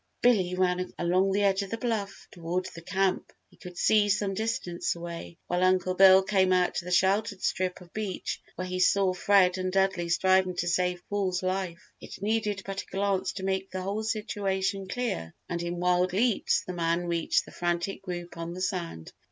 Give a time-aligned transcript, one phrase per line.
[0.23, 4.33] Billy ran along the edge of the bluff toward the camp he could see some
[4.33, 8.79] distance away, while Uncle Bill came out to the sheltered strip of beach where he
[8.79, 11.91] saw Fred and Dudley striving to save Paul's life.
[12.01, 16.63] It needed but a glance to make the whole situation clear, and in wild leaps
[16.65, 19.13] the man reached the frantic group on the sand.